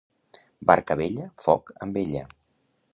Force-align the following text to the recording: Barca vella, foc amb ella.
Barca 0.71 0.97
vella, 1.03 1.27
foc 1.47 1.71
amb 1.87 2.03
ella. 2.05 2.27